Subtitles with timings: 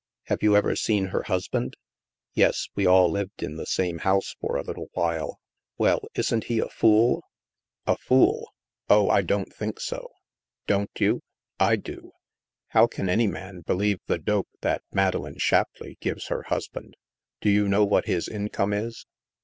[0.29, 1.77] "Have you ever seen her husband?""
[2.33, 2.69] Yes.
[2.73, 5.39] We all lived in the same house for a Uttle while."
[5.77, 7.23] "Well, isn't he a fool?""
[7.85, 8.49] A fool?
[8.89, 10.09] Oh, I don't think so.""
[10.65, 11.21] Don't you?
[11.59, 12.13] I do.
[12.69, 16.95] How can any man believe the dope that Madeleine Shapleigh gives her hus band?
[17.39, 19.05] Do you know what his income is